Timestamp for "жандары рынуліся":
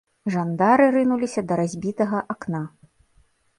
0.35-1.43